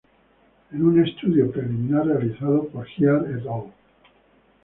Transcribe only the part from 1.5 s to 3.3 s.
preliminar realizado por Jia